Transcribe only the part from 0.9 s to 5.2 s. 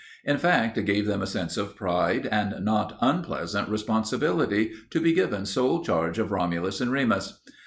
them a sense of pride and not unpleasant responsibility to be